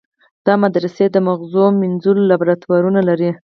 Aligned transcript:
دا 0.45 0.53
مدرسې 0.63 1.05
د 1.11 1.17
مغزو 1.27 1.65
مینځلو 1.79 2.27
لابراتوارونه 2.29 2.99
لري. 3.09 3.31